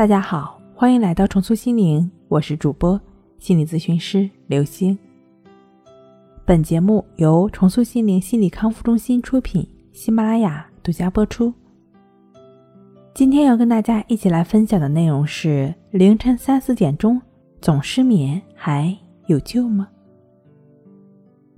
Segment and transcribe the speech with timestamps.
[0.00, 2.98] 大家好，欢迎来到重塑心灵，我是主播
[3.38, 4.98] 心理咨询师刘星。
[6.46, 11.52] 本节目由重塑心灵心理康复中心出品，喜马拉雅独家播出。
[13.12, 17.20] 今天要跟大家一起来分享的内容是：凌晨三四点钟
[17.60, 18.96] 总失眠还
[19.26, 19.86] 有救吗？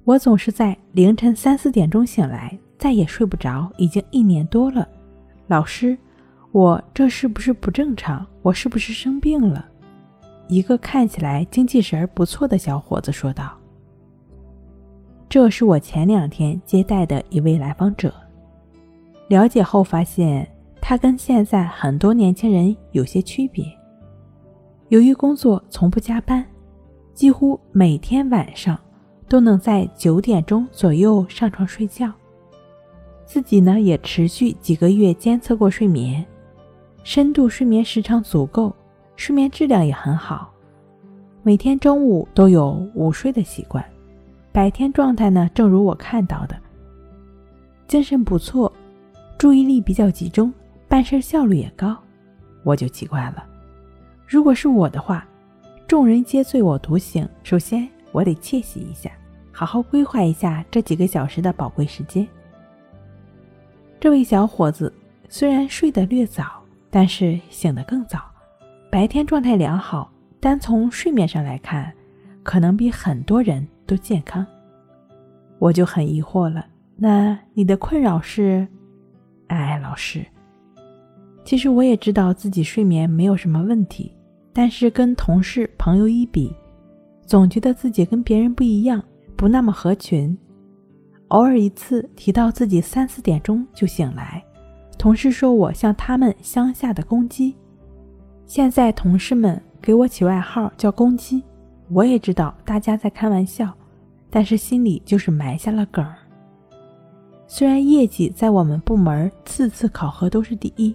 [0.02, 4.88] 我总是在凌晨三四点钟醒来，再也睡不着，已经一年多了。
[5.46, 5.96] 老师。
[6.52, 8.26] 我这是不是不正常？
[8.42, 9.66] 我是不是生病了？
[10.48, 13.56] 一个看起来精气神不错的小伙子说道
[15.30, 18.12] ：“这是我前两天接待的一位来访者。
[19.28, 20.46] 了解后发现，
[20.78, 23.64] 他跟现在很多年轻人有些区别。
[24.88, 26.44] 由于工作从不加班，
[27.14, 28.78] 几乎每天晚上
[29.26, 32.12] 都能在九点钟左右上床睡觉。
[33.24, 36.22] 自己呢，也持续几个月监测过睡眠。”
[37.04, 38.74] 深度睡眠时长足够，
[39.16, 40.52] 睡眠质量也很好，
[41.42, 43.84] 每天中午都有午睡的习惯。
[44.52, 46.56] 白天状态呢，正如我看到的，
[47.88, 48.72] 精神不错，
[49.36, 50.52] 注意力比较集中，
[50.86, 51.96] 办事效率也高。
[52.62, 53.44] 我就奇怪了，
[54.28, 55.26] 如果是我的话，
[55.88, 57.28] 众人皆醉我独醒。
[57.42, 59.10] 首先，我得窃喜一下，
[59.50, 62.26] 好好规划一下这几个小时的宝贵时间。
[63.98, 64.92] 这位小伙子
[65.28, 66.61] 虽然睡得略早。
[66.94, 68.20] 但是醒得更早，
[68.90, 71.90] 白天状态良好，单从睡眠上来看，
[72.42, 74.46] 可能比很多人都健康。
[75.58, 78.68] 我就很疑惑了，那你的困扰是？
[79.46, 80.22] 哎，老师，
[81.44, 84.14] 其实我也知道自己睡眠没有什么问题，
[84.52, 86.54] 但是跟同事朋友一比，
[87.24, 89.02] 总觉得自己跟别人不一样，
[89.34, 90.36] 不那么合群。
[91.28, 94.44] 偶尔一次提到自己三四点钟就醒来。
[95.02, 97.56] 同事说我像他们乡下的公鸡，
[98.46, 101.42] 现在同事们给我起外号叫公鸡，
[101.90, 103.76] 我也知道大家在开玩笑，
[104.30, 106.14] 但是心里就是埋下了梗儿。
[107.48, 110.94] 虽然业绩在我们部门次次考核都是第一，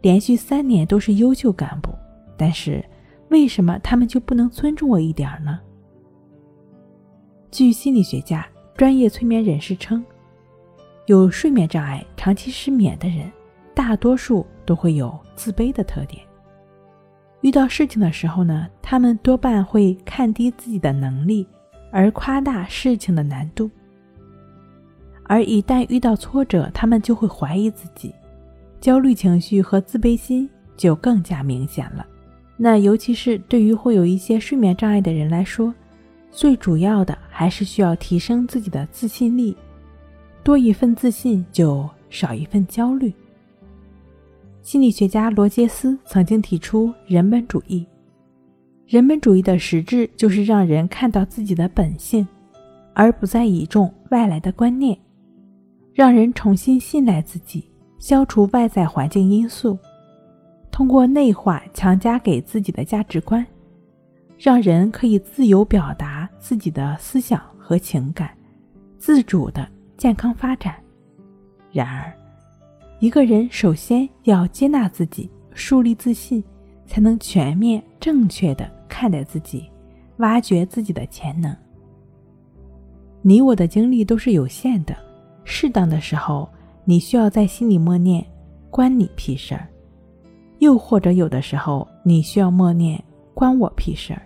[0.00, 1.90] 连续三年都是优秀干部，
[2.34, 2.82] 但是
[3.28, 5.60] 为什么他们就不能尊重我一点呢？
[7.50, 10.02] 据心理学家、专业催眠人士称。
[11.08, 13.32] 有睡眠障碍、长期失眠的人，
[13.74, 16.22] 大多数都会有自卑的特点。
[17.40, 21.48] 遇到事情的时候呢，他们多半会看低自己的能力，
[21.90, 23.70] 而夸大事情的难度。
[25.24, 28.14] 而一旦遇到挫折，他们就会怀疑自己，
[28.78, 30.46] 焦虑情绪和自卑心
[30.76, 32.06] 就更加明显了。
[32.58, 35.72] 那尤其是对于会有一些睡眠障碍的人来说，
[36.30, 39.56] 最主要的还是需要提升自己的自信力。
[40.48, 43.12] 多一份自信，就少一份焦虑。
[44.62, 47.86] 心理学家罗杰斯曾经提出人本主义。
[48.86, 52.26] 人本主义的实质就是让人看到自己的本性，
[52.94, 54.98] 而不再倚重外来的观念，
[55.92, 59.78] 让人重新信赖自己，消除外在环境因素，
[60.70, 63.46] 通过内化强加给自己的价值观，
[64.38, 68.30] 让人可以自由表达自己的思想和情感，
[68.96, 69.68] 自主的。
[69.98, 70.74] 健康发展。
[71.70, 72.10] 然而，
[73.00, 76.42] 一个人首先要接纳自己，树立自信，
[76.86, 79.68] 才能全面正确的看待自己，
[80.18, 81.54] 挖掘自己的潜能。
[83.20, 84.96] 你我的精力都是有限的，
[85.44, 86.48] 适当的时候，
[86.84, 88.24] 你需要在心里默念
[88.70, 89.68] “关你屁事儿”，
[90.60, 93.02] 又或者有的时候，你需要默念
[93.34, 94.22] “关我屁事儿”，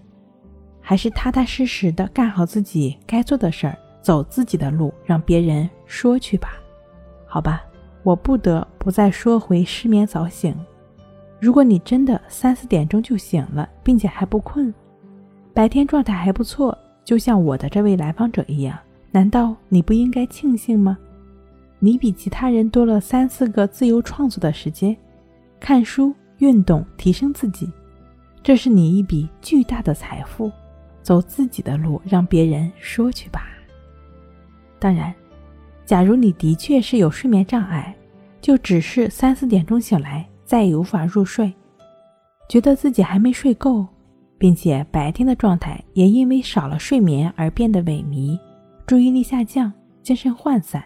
[0.80, 3.76] 还是踏踏实实的干好自己该做的事儿。
[4.02, 6.54] 走自己的路，让别人说去吧，
[7.26, 7.62] 好吧，
[8.02, 10.54] 我不得不再说回失眠早醒。
[11.40, 14.72] 如果你真的三四点钟就醒了，并且还不困，
[15.54, 18.78] 白天状态还不错，就像我的这位来访者一样，
[19.10, 20.98] 难道你不应该庆幸吗？
[21.78, 24.96] 你比其他人多了三四个自由创作的时间，
[25.58, 27.70] 看书、运动、提升自己，
[28.42, 30.50] 这是你一笔巨大的财富。
[31.02, 33.48] 走自己的路，让别人说去吧。
[34.82, 35.14] 当然，
[35.84, 37.94] 假如你的确是有睡眠障碍，
[38.40, 41.54] 就只是三四点钟醒来，再也无法入睡，
[42.48, 43.86] 觉得自己还没睡够，
[44.38, 48.36] 并且白天的状态也因为少了睡眠而变得萎靡，
[48.84, 50.82] 注意力下降，精神涣散。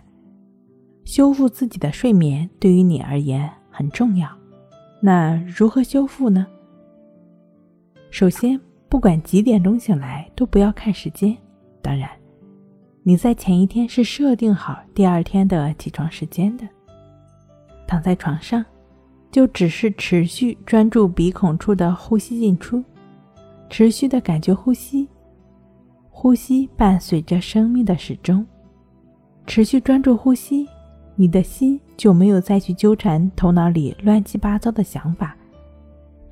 [1.07, 4.29] 修复自己的睡眠对于你而言很重要。
[5.01, 6.47] 那如何修复呢？
[8.11, 8.61] 首先，
[8.91, 11.35] 不管几点钟醒来，都不要看时间。
[11.81, 12.11] 当然。
[13.09, 16.67] 你在前一天是设定好第二天的起床时间的。
[17.87, 18.65] 躺在床上，
[19.31, 22.83] 就只是持续专注鼻孔处的呼吸进出，
[23.71, 25.09] 持续的感觉呼吸，
[26.11, 28.45] 呼吸伴随着生命的始终，
[29.47, 30.67] 持续专注呼吸，
[31.15, 35.37] 你的心就没有再去纠缠头脑里乱七八糟的想法，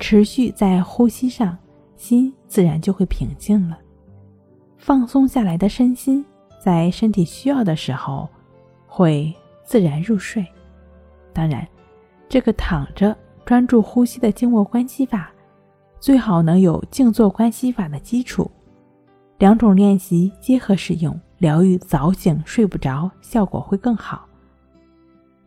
[0.01, 1.57] 持续在呼吸上，
[1.95, 3.79] 心自然就会平静了，
[4.77, 6.27] 放松下来的身心，
[6.65, 8.27] 在身体需要的时候，
[8.87, 9.31] 会
[9.63, 10.43] 自然入睡。
[11.35, 11.67] 当然。
[12.27, 15.31] 这个躺着专注呼吸的静卧关系法，
[16.01, 18.51] 最好能有静坐关系法的基础，
[19.39, 24.27] 两种练习结合使用，疗愈早醒睡不着，效果会更好。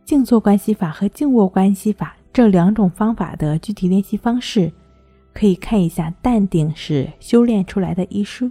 [0.04, 4.72] 静坐关系法和静卧关系法这两种方法的具体练习方式，
[5.34, 8.50] 可以看一下《淡定是修炼出来的》一书。